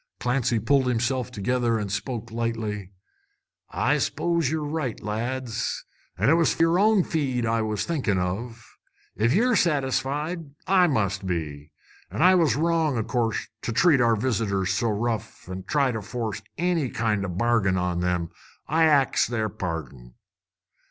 [0.19, 2.89] Clancy pulled himself together and spoke lightly.
[3.69, 5.85] "I s'pose ye're right, lads,
[6.17, 8.65] an' it was yer own feed I was thinking of.
[9.15, 11.71] If ye're satisfied, I must be.
[12.09, 16.41] An' I was wrong, o' course, to treat our visitors so rough, an' try force
[16.57, 18.31] any kind o' a bargain on them.
[18.67, 20.15] I ax their pardon."